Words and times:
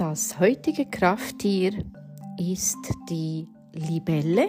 Das 0.00 0.40
heutige 0.40 0.86
Krafttier 0.86 1.84
ist 2.38 2.78
die 3.10 3.46
Libelle. 3.74 4.48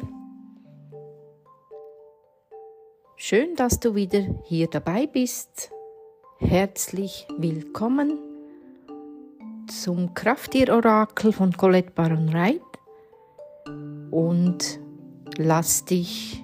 Schön, 3.17 3.57
dass 3.57 3.77
du 3.77 3.93
wieder 3.93 4.21
hier 4.45 4.69
dabei 4.69 5.07
bist. 5.07 5.69
Herzlich 6.39 7.27
willkommen 7.37 8.17
zum 9.67 10.13
Krafttier-Orakel 10.13 11.33
von 11.33 11.51
Colette 11.51 11.91
Baron 11.91 12.31
Wright 12.31 12.61
und 14.09 14.79
lass 15.35 15.83
dich 15.83 16.41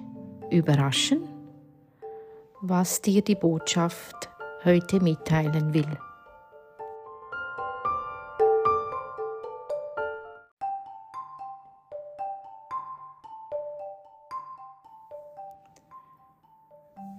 überraschen, 0.50 1.22
was 2.60 3.00
dir 3.00 3.22
die 3.22 3.36
Botschaft 3.36 4.28
heute 4.64 5.00
mitteilen 5.00 5.72
will. 5.72 5.96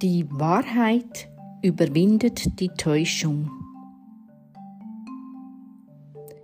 Die 0.01 0.25
Wahrheit 0.31 1.27
überwindet 1.61 2.57
die 2.61 2.69
Täuschung. 2.69 3.51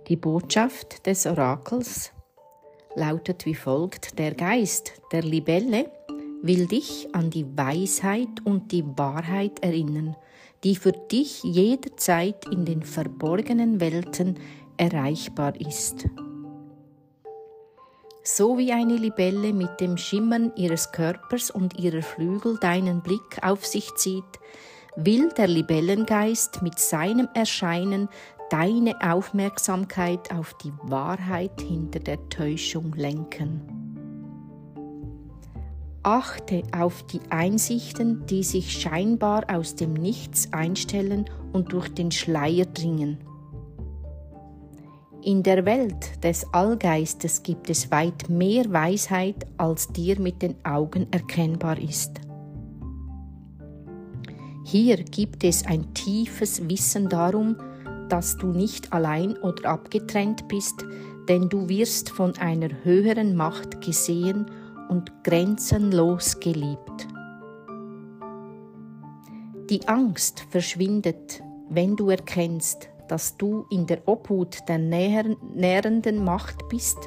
Die 0.08 0.16
Botschaft 0.16 1.06
des 1.06 1.24
Orakels 1.24 2.12
lautet 2.96 3.46
wie 3.46 3.54
folgt. 3.54 4.18
Der 4.18 4.34
Geist 4.34 4.92
der 5.10 5.22
Libelle 5.22 5.90
will 6.42 6.66
dich 6.66 7.08
an 7.14 7.30
die 7.30 7.46
Weisheit 7.56 8.44
und 8.44 8.72
die 8.72 8.84
Wahrheit 8.84 9.64
erinnern, 9.64 10.16
die 10.62 10.76
für 10.76 10.92
dich 10.92 11.42
jederzeit 11.42 12.44
in 12.52 12.66
den 12.66 12.82
verborgenen 12.82 13.80
Welten 13.80 14.34
erreichbar 14.76 15.58
ist. 15.58 16.06
So 18.28 18.58
wie 18.58 18.72
eine 18.72 18.96
Libelle 18.96 19.52
mit 19.52 19.78
dem 19.78 19.96
Schimmern 19.96 20.50
ihres 20.56 20.90
Körpers 20.90 21.48
und 21.48 21.78
ihrer 21.78 22.02
Flügel 22.02 22.58
deinen 22.58 23.00
Blick 23.00 23.38
auf 23.42 23.64
sich 23.64 23.94
zieht, 23.94 24.24
will 24.96 25.28
der 25.28 25.46
Libellengeist 25.46 26.60
mit 26.60 26.76
seinem 26.76 27.28
Erscheinen 27.34 28.08
deine 28.50 29.00
Aufmerksamkeit 29.00 30.32
auf 30.34 30.54
die 30.54 30.72
Wahrheit 30.82 31.60
hinter 31.60 32.00
der 32.00 32.28
Täuschung 32.28 32.94
lenken. 32.94 33.60
Achte 36.02 36.64
auf 36.76 37.04
die 37.04 37.20
Einsichten, 37.30 38.26
die 38.26 38.42
sich 38.42 38.72
scheinbar 38.72 39.44
aus 39.48 39.76
dem 39.76 39.92
Nichts 39.92 40.52
einstellen 40.52 41.26
und 41.52 41.72
durch 41.72 41.94
den 41.94 42.10
Schleier 42.10 42.66
dringen. 42.66 43.18
In 45.26 45.42
der 45.42 45.66
Welt 45.66 46.22
des 46.22 46.46
Allgeistes 46.54 47.42
gibt 47.42 47.68
es 47.68 47.90
weit 47.90 48.28
mehr 48.28 48.72
Weisheit, 48.72 49.44
als 49.56 49.88
dir 49.88 50.20
mit 50.20 50.40
den 50.40 50.54
Augen 50.64 51.08
erkennbar 51.10 51.80
ist. 51.80 52.12
Hier 54.64 54.98
gibt 54.98 55.42
es 55.42 55.66
ein 55.66 55.92
tiefes 55.94 56.68
Wissen 56.68 57.08
darum, 57.08 57.56
dass 58.08 58.36
du 58.36 58.52
nicht 58.52 58.92
allein 58.92 59.36
oder 59.38 59.70
abgetrennt 59.70 60.46
bist, 60.46 60.84
denn 61.28 61.48
du 61.48 61.68
wirst 61.68 62.08
von 62.10 62.38
einer 62.38 62.68
höheren 62.84 63.34
Macht 63.34 63.80
gesehen 63.80 64.46
und 64.88 65.10
grenzenlos 65.24 66.38
geliebt. 66.38 67.08
Die 69.70 69.88
Angst 69.88 70.46
verschwindet, 70.50 71.42
wenn 71.68 71.96
du 71.96 72.10
erkennst, 72.10 72.90
dass 73.08 73.36
du 73.36 73.66
in 73.70 73.86
der 73.86 74.06
Obhut 74.06 74.68
der 74.68 74.78
nährenden 74.78 76.24
Macht 76.24 76.68
bist, 76.68 76.98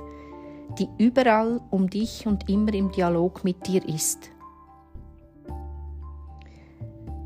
die 0.78 0.88
überall 0.98 1.62
um 1.72 1.90
dich 1.90 2.28
und 2.28 2.50
immer 2.50 2.74
im 2.74 2.92
Dialog 2.92 3.44
mit 3.44 3.68
dir 3.68 3.88
ist. 3.88 4.32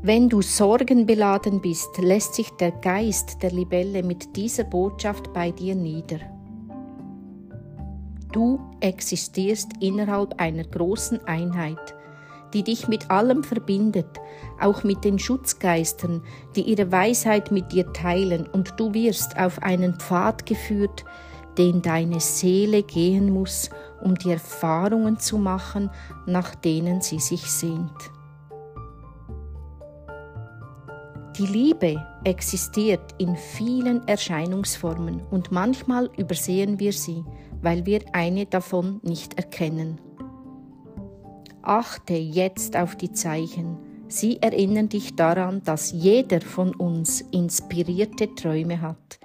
Wenn 0.02 0.28
du 0.28 0.42
sorgenbeladen 0.42 1.62
bist, 1.62 1.96
lässt 1.98 2.34
sich 2.34 2.50
der 2.50 2.72
Geist 2.72 3.42
der 3.42 3.52
Libelle 3.52 4.02
mit 4.02 4.36
dieser 4.36 4.64
Botschaft 4.64 5.32
bei 5.32 5.50
dir 5.50 5.74
nieder. 5.74 6.18
Du 8.30 8.60
existierst 8.80 9.70
innerhalb 9.80 10.38
einer 10.38 10.64
großen 10.64 11.24
Einheit, 11.24 11.94
die 12.54 12.62
dich 12.62 12.88
mit 12.88 13.10
allem 13.10 13.42
verbindet, 13.44 14.06
auch 14.60 14.84
mit 14.84 15.04
den 15.04 15.18
Schutzgeistern, 15.18 16.22
die 16.56 16.62
ihre 16.62 16.90
Weisheit 16.90 17.50
mit 17.50 17.72
dir 17.72 17.92
teilen, 17.92 18.46
und 18.46 18.74
du 18.78 18.94
wirst 18.94 19.38
auf 19.38 19.62
einen 19.62 19.96
Pfad 19.96 20.46
geführt, 20.46 21.04
den 21.58 21.82
deine 21.82 22.20
Seele 22.20 22.82
gehen 22.82 23.32
muss, 23.32 23.70
um 24.02 24.14
die 24.14 24.30
Erfahrungen 24.30 25.18
zu 25.18 25.38
machen, 25.38 25.90
nach 26.26 26.54
denen 26.54 27.00
sie 27.00 27.18
sich 27.18 27.42
sehnt. 27.50 28.10
Die 31.38 31.46
Liebe 31.46 32.00
existiert 32.22 33.14
in 33.18 33.36
vielen 33.36 34.06
Erscheinungsformen 34.06 35.20
und 35.32 35.50
manchmal 35.50 36.08
übersehen 36.16 36.78
wir 36.78 36.92
sie, 36.92 37.24
weil 37.60 37.86
wir 37.86 38.02
eine 38.12 38.46
davon 38.46 39.00
nicht 39.02 39.34
erkennen. 39.34 40.00
Achte 41.66 42.14
jetzt 42.14 42.76
auf 42.76 42.94
die 42.94 43.12
Zeichen. 43.12 43.78
Sie 44.08 44.40
erinnern 44.42 44.90
dich 44.90 45.16
daran, 45.16 45.62
dass 45.64 45.92
jeder 45.92 46.40
von 46.42 46.74
uns 46.74 47.22
inspirierte 47.22 48.34
Träume 48.34 48.82
hat, 48.82 49.18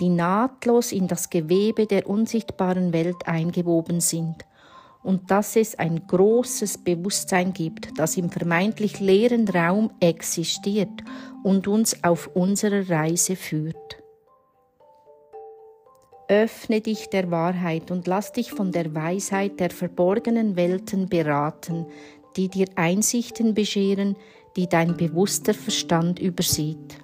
die 0.00 0.08
nahtlos 0.08 0.92
in 0.92 1.08
das 1.08 1.28
Gewebe 1.28 1.86
der 1.86 2.08
unsichtbaren 2.08 2.92
Welt 2.94 3.26
eingewoben 3.26 4.00
sind 4.00 4.46
und 5.02 5.30
dass 5.30 5.56
es 5.56 5.78
ein 5.78 6.06
großes 6.06 6.78
Bewusstsein 6.78 7.52
gibt, 7.52 7.98
das 7.98 8.16
im 8.16 8.30
vermeintlich 8.30 8.98
leeren 8.98 9.46
Raum 9.46 9.90
existiert 10.00 11.04
und 11.42 11.68
uns 11.68 12.02
auf 12.02 12.30
unserer 12.34 12.88
Reise 12.88 13.36
führt. 13.36 14.03
Öffne 16.28 16.80
dich 16.80 17.10
der 17.10 17.30
Wahrheit 17.30 17.90
und 17.90 18.06
lass 18.06 18.32
dich 18.32 18.50
von 18.50 18.72
der 18.72 18.94
Weisheit 18.94 19.60
der 19.60 19.70
verborgenen 19.70 20.56
Welten 20.56 21.08
beraten, 21.08 21.86
die 22.36 22.48
dir 22.48 22.66
Einsichten 22.76 23.52
bescheren, 23.52 24.16
die 24.56 24.66
dein 24.66 24.96
bewusster 24.96 25.52
Verstand 25.52 26.18
übersieht. 26.18 26.98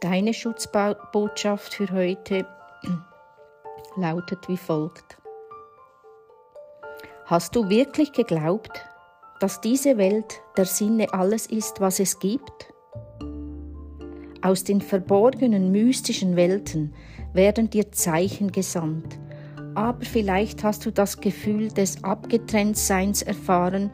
Deine 0.00 0.32
Schutzbotschaft 0.32 1.74
für 1.74 1.90
heute 1.90 2.46
lautet 3.96 4.48
wie 4.48 4.56
folgt. 4.56 5.18
Hast 7.26 7.54
du 7.56 7.68
wirklich 7.68 8.12
geglaubt, 8.12 8.84
dass 9.40 9.60
diese 9.60 9.96
Welt 9.98 10.42
der 10.56 10.66
Sinne 10.66 11.12
alles 11.12 11.46
ist, 11.46 11.80
was 11.80 12.00
es 12.00 12.18
gibt? 12.18 12.73
Aus 14.44 14.62
den 14.62 14.82
verborgenen 14.82 15.72
mystischen 15.72 16.36
Welten 16.36 16.92
werden 17.32 17.70
dir 17.70 17.92
Zeichen 17.92 18.52
gesandt, 18.52 19.18
aber 19.74 20.04
vielleicht 20.04 20.62
hast 20.62 20.84
du 20.84 20.90
das 20.90 21.22
Gefühl 21.22 21.68
des 21.68 22.04
Abgetrenntseins 22.04 23.22
erfahren 23.22 23.90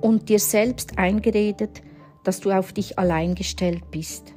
und 0.00 0.28
dir 0.28 0.40
selbst 0.40 0.98
eingeredet, 0.98 1.80
dass 2.24 2.40
du 2.40 2.50
auf 2.50 2.72
dich 2.72 2.98
allein 2.98 3.36
gestellt 3.36 3.88
bist. 3.92 4.34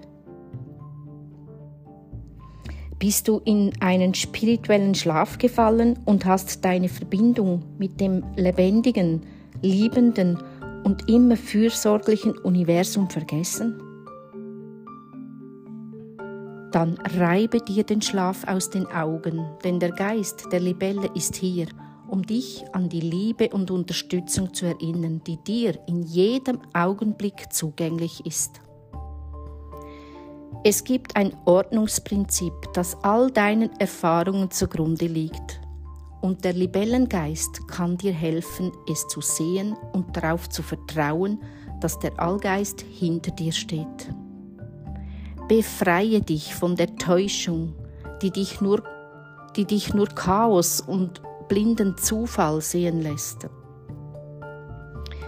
Bist 3.00 3.28
du 3.28 3.42
in 3.44 3.72
einen 3.80 4.14
spirituellen 4.14 4.94
Schlaf 4.94 5.40
gefallen 5.40 5.98
und 6.06 6.26
hast 6.26 6.66
deine 6.66 6.88
Verbindung 6.88 7.64
mit 7.80 8.00
dem 8.00 8.24
lebendigen, 8.36 9.24
liebenden 9.64 10.38
und 10.84 11.10
immer 11.10 11.36
fürsorglichen 11.36 12.38
Universum 12.38 13.10
vergessen? 13.10 13.82
Dann 16.72 16.98
reibe 17.18 17.60
dir 17.60 17.84
den 17.84 18.02
Schlaf 18.02 18.46
aus 18.46 18.70
den 18.70 18.88
Augen, 18.88 19.46
denn 19.64 19.80
der 19.80 19.92
Geist 19.92 20.48
der 20.52 20.60
Libelle 20.60 21.10
ist 21.16 21.36
hier, 21.36 21.68
um 22.08 22.24
dich 22.24 22.64
an 22.74 22.90
die 22.90 23.00
Liebe 23.02 23.50
und 23.50 23.72
Unterstützung 23.72 24.54
zu 24.54 24.66
erinnern, 24.66 25.22
die 25.26 25.38
dir 25.38 25.80
in 25.88 26.04
jedem 26.04 26.60
Augenblick 26.74 27.52
zugänglich 27.54 28.26
ist. 28.26 28.62
Es 30.64 30.84
gibt 30.84 31.16
ein 31.16 31.32
Ordnungsprinzip, 31.46 32.54
das 32.74 32.98
all 33.04 33.32
deinen 33.32 33.72
Erfahrungen 33.80 34.52
zugrunde 34.52 35.06
liegt. 35.06 35.62
Und 36.22 36.44
der 36.44 36.54
Libellengeist 36.54 37.68
kann 37.68 37.98
dir 37.98 38.12
helfen, 38.12 38.72
es 38.92 39.08
zu 39.08 39.22
sehen 39.22 39.78
und 39.94 40.18
darauf 40.18 40.50
zu 40.50 40.64
vertrauen, 40.64 41.40
dass 41.80 42.00
der 42.00 42.20
Allgeist 42.20 42.82
hinter 42.82 43.32
dir 43.32 43.54
steht. 43.54 44.10
Befreie 45.48 46.22
dich 46.22 46.54
von 46.54 46.76
der 46.76 46.96
Täuschung, 46.98 47.74
die 48.22 48.32
dich 48.32 48.60
nur, 48.60 48.84
die 49.56 49.66
dich 49.66 49.94
nur 49.94 50.08
Chaos 50.08 50.82
und 50.82 51.22
blinden 51.48 51.98
Zufall 51.98 52.60
sehen 52.62 53.02
lässt. 53.02 53.48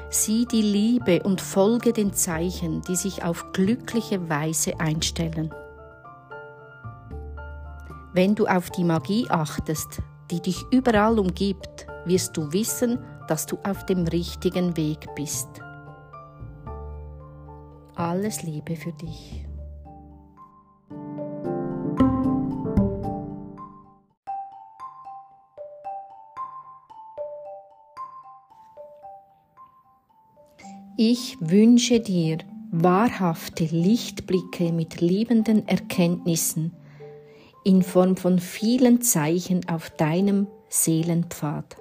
Sieh 0.10 0.45
die 0.45 0.62
Liebe 0.62 1.24
und 1.24 1.39
folge 1.39 1.94
den 1.94 2.13
Zeichen, 2.13 2.81
die 2.81 2.95
sich 2.95 3.24
auf 3.24 3.54
glückliche 3.54 4.27
Weise 4.27 4.80
einstellen. 4.80 5.54
Wenn 8.13 8.36
du 8.36 8.48
auf 8.48 8.72
die 8.72 8.83
Magie 8.83 9.27
achtest, 9.30 10.01
die 10.31 10.42
dich 10.42 10.65
überall 10.72 11.19
umgibt, 11.19 11.88
wirst 12.06 12.36
du 12.36 12.51
wissen, 12.51 13.00
dass 13.27 13.45
du 13.45 13.57
auf 13.63 13.86
dem 13.86 14.06
richtigen 14.07 14.75
Weg 14.75 15.07
bist. 15.15 15.48
Alles 17.95 18.44
Liebe 18.44 18.75
für 18.75 18.94
dich. 18.94 19.49
Ich 31.01 31.38
wünsche 31.40 32.01
dir 32.01 32.40
wahrhafte 32.72 33.63
Lichtblicke 33.63 34.74
mit 34.74 35.00
liebenden 35.00 35.66
Erkenntnissen 35.66 36.74
in 37.63 37.84
Form 37.84 38.18
von 38.18 38.38
vielen 38.38 39.01
Zeichen 39.01 39.66
auf 39.69 39.92
deinem 39.92 40.48
Seelenpfad. 40.68 41.78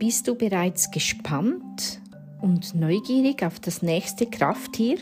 Bist 0.00 0.26
du 0.26 0.34
bereits 0.34 0.90
gespannt 0.90 2.00
und 2.42 2.74
neugierig 2.74 3.44
auf 3.44 3.60
das 3.60 3.80
nächste 3.80 4.26
Krafttier? 4.26 4.98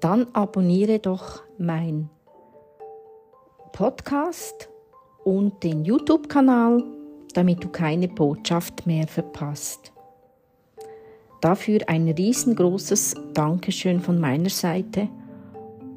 Dann 0.00 0.26
abonniere 0.32 0.98
doch 0.98 1.42
mein 1.58 2.10
Podcast 3.72 4.68
und 5.24 5.62
den 5.62 5.84
YouTube-Kanal, 5.84 6.82
damit 7.34 7.64
du 7.64 7.68
keine 7.68 8.08
Botschaft 8.08 8.86
mehr 8.86 9.06
verpasst. 9.06 9.92
Dafür 11.40 11.80
ein 11.86 12.08
riesengroßes 12.08 13.14
Dankeschön 13.34 14.00
von 14.00 14.18
meiner 14.18 14.50
Seite 14.50 15.08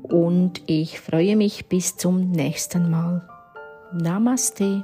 und 0.03 0.61
ich 0.65 0.99
freue 0.99 1.35
mich 1.35 1.67
bis 1.67 1.95
zum 1.95 2.31
nächsten 2.31 2.89
Mal. 2.89 3.27
Namaste. 3.93 4.83